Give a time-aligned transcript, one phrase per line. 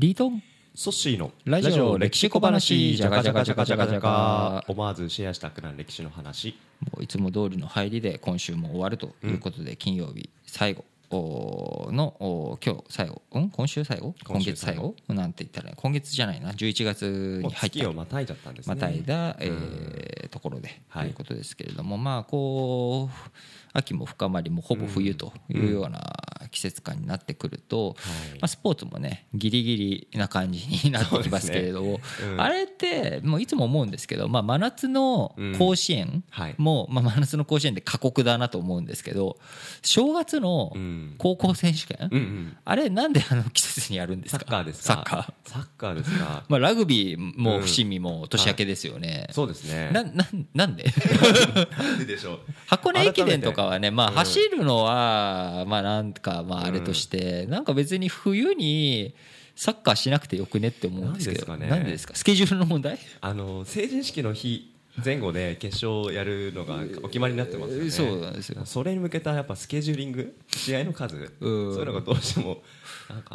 [0.00, 0.42] リートン。
[0.74, 2.96] ソッシーのラジオ歴史小話。
[2.96, 6.56] じゃがじゃがじゃがじゃがじゃがが思わずシェアしたくなる歴史の話。
[6.80, 10.86] もういつも通りの入りで今週も終わるということで、金曜日最後。
[11.12, 14.14] の今日最後、うん、今週最後？
[14.24, 14.94] 今月最後？
[15.08, 16.52] なんて言ったら今月じゃないな。
[16.52, 18.74] 11月に入った月をまたいじゃったんですね。
[18.74, 21.06] またいだ、えーところで、はい。
[21.06, 23.30] ということですけれどもまあこう
[23.74, 26.00] 秋も深まりもほぼ冬というような
[26.50, 27.96] 季節感になってくると、はい。
[28.34, 29.76] まあ、スポーツもねギリギ
[30.12, 32.00] リな感じになってきますけれども、 ね。
[32.32, 32.40] うん。
[32.40, 36.54] あれってもういつも思うんですけど、まあ、真夏の甲子園はい。
[36.58, 39.38] も、まあ、真夏の甲子園で過酷だなと思うんですけど
[39.82, 41.14] 正月のうん。
[41.18, 42.56] 高校選手権、うんうん。
[42.64, 44.40] あれなんであの季節にやるんですか？
[44.40, 44.94] サッカーですか？
[44.94, 45.50] サッカー。
[45.50, 46.44] サッカーですか？
[46.48, 49.90] まあ、ラグビーも伏見も年明けですよね、そうですね。
[49.92, 50.84] ななんなんで？
[51.78, 52.40] なんででしょう。
[52.66, 54.14] 箱根駅伝とかはね、まあ、うん。
[54.16, 59.14] 走るのは、まあ、なんか、まあ、あれとして、なんか別に冬に
[59.56, 62.12] サッカーしなくてよくねって思うんですけど、なんでですか？
[62.14, 62.98] ねスケジュールの問題？
[63.20, 64.69] あの成人式の日
[65.02, 67.90] 前後で決勝をやるのがお決まりになってますよね。
[67.90, 68.60] そうなんですよ。
[68.64, 70.36] それに向けたやっぱスケジューリング？
[70.48, 71.16] 試合の数？
[71.16, 72.62] そううんいうのがどうしても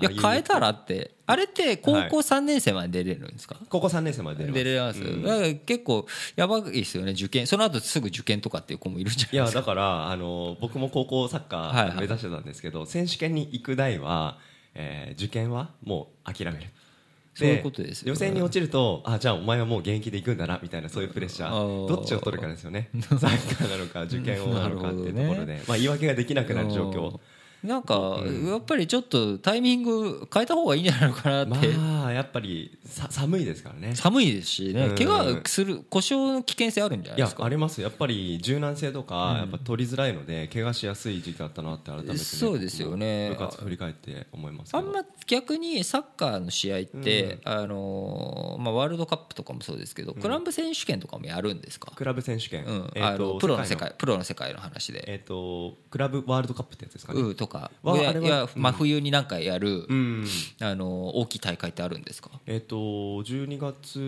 [0.00, 5.22] いや、変えたららって、あれって高校3年生まで出れるんですか、高校3年生まで出出れます、うん。
[5.22, 9.60] だから結構やばいですよね、受験、その後すぐ受験とかっていう子もいるんじゃいやないですか。
[9.60, 14.38] だからあの僕も高校サッカー目指してたんですけど、選手権に行く代は、
[14.74, 16.66] えー受験はもう諦める
[17.34, 21.86] そういうことですよ予選に落ちるとあじゃあお前はもう現役で行くんだなみたいなそういうプレッシャあー。
[21.86, 22.88] ーどっちを取るかですよね。
[23.02, 27.18] サッカーなのか受験をなのかっていうところで、まあ、言い訳ができなくなる状況
[27.64, 33.94] なんか、やっぱりちょっとタイミング変えた方がいいんじゃないのかなって、まあやっぱりさ寒いですからね。
[33.94, 34.94] 寒いですしね、うん。
[34.94, 37.44] 怪我する故障の危険性あるんじゃないいやですか？
[37.44, 43.30] ありますやっぱり柔軟性とかやっぱ取りづらいので怪我しやすい時期だったなって改めてね、そうですよね。
[43.30, 44.86] 部活振り返って思いますけど。
[44.86, 52.90] あんま逆にサッカーの試合って、あのーまあ、ワールドカップとかもそうですけど、クラブ選手権とかもやるんですか、クラブ選手権、うん。
[52.94, 60.26] えーとあのプロの世世界界プロの世界の話で、えっ、とクラブワールドカップってやつですかね、うん、とかいやいや真冬になんかやる、うん。
[60.60, 62.30] あのー大きい大会ってあるんですか？
[62.46, 63.98] えっ、と12月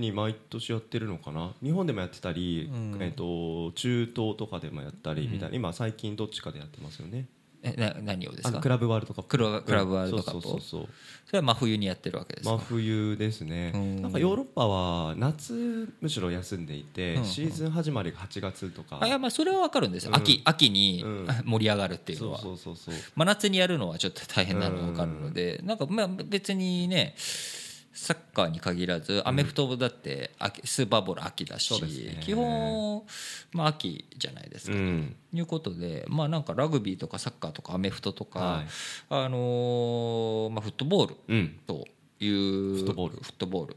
[0.00, 1.52] に毎年やってるのかな？
[1.62, 2.70] 日本でもやってたり、
[3.00, 7.26] えっ、と中東とかでもやったりみたいな、今最近どっちかでやってますよね
[7.62, 8.60] えな何をですか？
[8.60, 9.28] クラブワールドカップ。
[9.30, 10.88] クラクラブワールドカップうんそうそうそう。
[11.26, 13.72] それは真冬にやってるわけですか、真冬ですね。
[13.74, 14.02] うん。
[14.02, 17.24] なんかヨーロッパは夏むしろ休んでいて、うん。
[17.24, 18.98] シーズン始まりが8月とか。
[19.00, 22.94] あいやまあそれは分かるんですよ、秋秋にうん盛り上がるっていうのそうは、そうそうそう。
[23.16, 27.14] 真夏にやるのはちょっと大変なのが分かるので、なんかまあ別にね
[28.06, 32.20] サッカーに限らずアメフトだって秋スーパーボール秋だし、ね。
[32.20, 33.02] 基本、
[33.52, 34.76] まあ、秋じゃないですか。
[34.76, 35.16] うん。
[35.32, 38.66] ということで、まあ、なんかラグビーとかサッカーとかアメフトとか、はい。
[39.10, 41.58] あのーまあ、フットボールうん。
[41.66, 41.84] と
[42.20, 43.16] いうフットボール。
[43.16, 43.76] フットボール。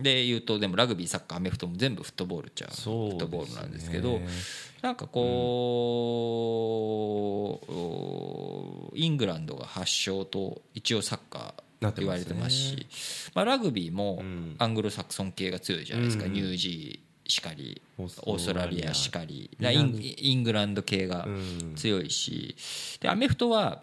[0.00, 4.20] で言うとでもラグビーサッカーアメフトも全部フットボールっちゃフそうットボールなんですけねど
[4.82, 5.22] なんかこ
[8.92, 12.86] う、イングランドが発祥と一応サッカー言われてますし。
[13.34, 14.56] まあ、ラグビーもうん。
[14.58, 16.32] アングロサクソン系が強いじゃないですか、うん。
[16.32, 19.50] ニュージーしかりオオーストラリアしかり。
[19.52, 21.74] イ南ンイングランド系がうん。
[21.76, 22.56] 強いし。
[23.00, 23.82] でアメフトは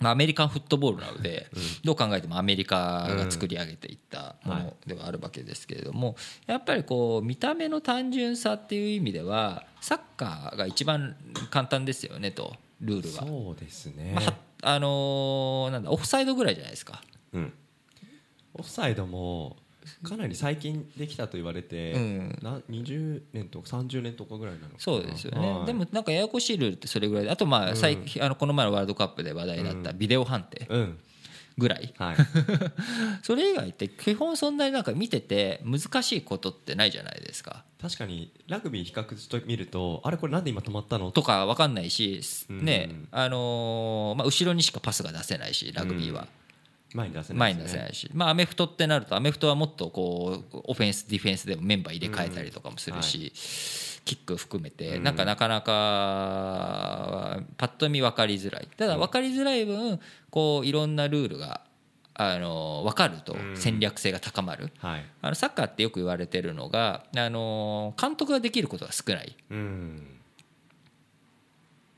[0.00, 1.46] まあアメリカンフットボールなので、
[1.84, 11.16] どう考えてもアメリカが作り上げていったものではあるわけですけれども、やっぱりこう見た目の単純さっていう意味ではサッカーが一番
[11.50, 13.24] 簡単ですよねとルールが。
[13.24, 17.02] そうですね、まあはあのーなんだオフサイドぐらいじゃないですか。
[17.32, 17.52] うん、
[18.54, 19.56] オフサイドも
[20.02, 22.38] かなり最近できたと言われて、うん。
[22.42, 24.80] な20年とか30年とかぐらいなのかな。
[24.80, 25.66] そうですよね、はい。
[25.66, 30.66] でもなんかややこしいルールってそれぐらいであとまあ最近、あのこの前のワールドカップで話題になったビデオ判定。
[30.68, 30.98] うん
[31.56, 32.16] ぐらい、はい。
[33.22, 37.64] それ以外って基本そんなになんか見てて難しいことってないじゃないですか。
[37.80, 41.12] 確かにラグビー比較してみるとあれこれなんで今止まったの？
[41.12, 42.20] とか分かんないし、
[42.50, 42.64] うん。
[42.64, 46.26] ねあのーまあ、後ろにしかパスが出せないしラグビーは、
[46.94, 53.32] 前に出せな前に出せないし、まあ、アメフトってなるとアメフトはもっとこうオフェンスディフェンスでもメンバー入れ替えたりとかもするし、
[54.04, 58.68] キック含めてなんかなかなかパッと見分かりづらい。
[58.76, 59.98] ただ分かりづらい分
[60.30, 61.62] こういろんなルールが
[62.16, 64.70] あの分かると戦略性が高まる。
[64.78, 65.04] はい。
[65.20, 69.36] あのサッカーってよく言われてるのが、あの監督ができることが少ない。
[69.50, 70.06] うん。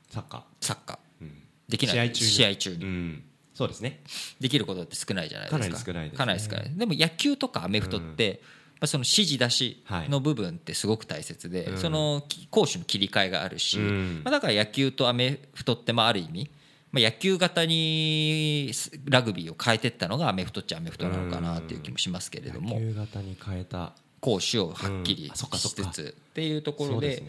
[0.08, 0.42] サッカー。
[0.60, 0.98] サッカー。
[1.20, 1.32] うん。
[1.68, 2.14] できない。
[2.14, 3.22] 試合中に。
[3.52, 4.00] そうですね。
[4.40, 5.58] できることって少ないじゃないですか。
[5.58, 6.18] かなり少ないですね。
[6.18, 6.78] かなり少ない。
[6.78, 8.40] でも野球とかアメフトって、
[8.78, 11.78] まあ、その指示出しの部分ってすごく大切で、うん。
[11.78, 14.20] そのき攻守の切り替えがあるし、うん。
[14.24, 16.50] まあ、だから野球とアメフトってまあある意味
[16.92, 18.72] まあ、野球型に
[19.04, 23.92] ラグビーを変えていったのがアメフトっちゃアメフトなのかなっていう気もしますけれども野球型に変えた。
[24.18, 27.22] 攻守をはっきりしつつっていうところでです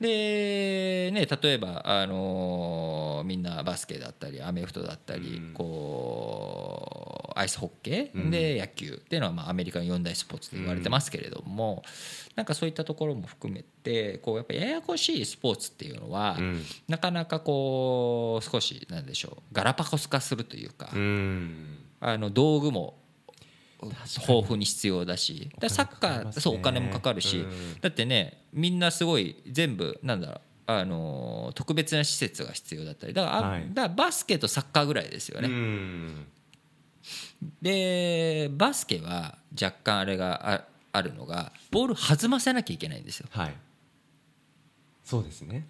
[0.00, 5.54] ね例えば、あのーみんなバスケだったりアメフトだったり、うん。
[5.54, 6.91] こう
[7.42, 8.30] アイスホッケー、うん。
[8.30, 9.00] で野球。
[9.04, 11.82] っていうのは、まあ、アメリカの四大スポーツと言われてますけれども、
[12.34, 16.62] なんかそういったところも含めてこうやっぱややこしいスポーツっていうのは、うん。
[16.88, 21.78] なかなかこう少しなんでしょうガラパゴス化するというか、うん。
[22.00, 22.98] あの道具も
[23.82, 27.80] 豊富に必要だしだサッカーそうお金もかかるし、うん。
[27.80, 33.66] だってねみんなすごい全部なんだろうあのー特別な施設が必要だったりだから,あ、はい。
[33.74, 36.26] だからバスケとサッカーぐらいですようね、ん
[37.60, 43.28] でバスケは若干あれがああるのがボール弾ませなきゃいけないんですよ。
[43.30, 43.54] はい。
[45.04, 45.66] そうですね。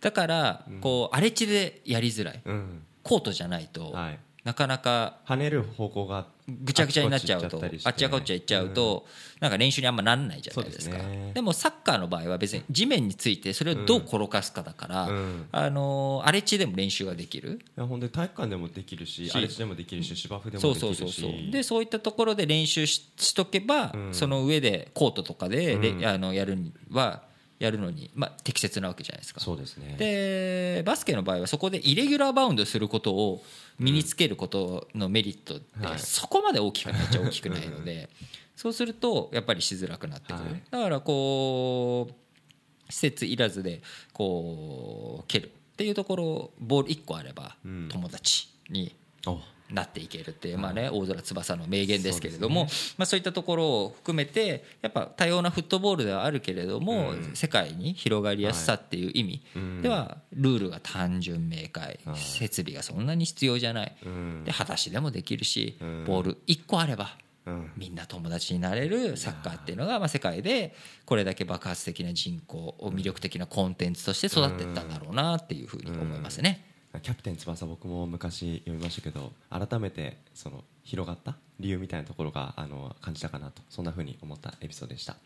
[0.00, 2.40] だからこう荒れ地でやりづらい。
[2.44, 2.82] うん。
[3.02, 9.06] コートじゃないとはいなかなか跳ねる方向がぐちゃぐちゃになっちゃうとあっちゃこっちゃ行っちゃうと
[9.38, 10.98] なんか練習にあんまなんないじゃないですか。
[10.98, 15.46] そうでもサッカーの場合は別に地面についてそれをどう転がすかだからうん。
[15.52, 17.60] あのー荒れ地でも練習ができる。
[17.76, 24.14] いや本当に体育館でもできるしし荒れ地でもできるし芝生でそうもできるそうそうそうしでそういったところで練習ししとけばうん。
[24.14, 27.22] その上でコートとかであのやるには
[27.62, 29.40] やるのにまあ適切なわけじゃないですか。
[29.40, 29.94] そうですね。
[29.96, 33.44] でバスケの場合はそこでイレギュラーバウンドすることを
[33.78, 35.98] 身につけることのメリットってはい。
[36.00, 38.08] そこまで大きくないっちゃ大きくないので
[38.56, 40.62] そうするとやっぱりしづらくなってくる、はい。
[40.72, 43.80] だからこう施設いらずで
[44.12, 47.88] こう蹴るっていうところボール1個あればうん。
[47.88, 48.92] 友達に
[49.24, 49.38] お
[49.72, 57.32] なっていけるっていう、まあね、大空翼の名言ですけれどもそう,、まあ、そういったところを含めてやっぱ多様なフットボールではあるけれども、うん。
[57.34, 61.98] 世界に広がりやすさっていう意味うんではルールが単純明快。
[62.04, 62.16] はい。
[62.16, 63.96] 設備がそんなに必要じゃない。
[64.04, 64.44] うん。
[64.44, 66.04] で裸足でもできるしうん。
[66.04, 67.16] ボール1個あれば
[67.46, 67.70] うん。
[67.76, 70.74] みんな友達になれるサッカーっていうのがまあ世界で
[71.04, 76.71] これだけ爆発的な人口を魅力的なコンテンツとして育っていったんだろうなっていうふうに思いますね。
[77.00, 85.16] キャプテン翼僕も昔読みましたけど改めてその広がった理由みたいなところがあの感じたかなとそんなふうに思ったエピソードでした。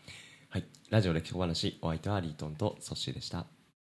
[0.49, 0.65] はい。
[0.89, 3.56] ラジオ歴史小話お相手はリートンとソッシーでした。